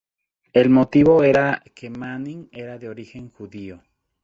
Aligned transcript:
El 0.51 0.71
motivo 0.71 1.21
era 1.23 1.61
que 1.75 1.91
Manning 1.91 2.49
era 2.51 2.79
de 2.79 2.89
origen 2.89 3.29
judío. 3.29 3.83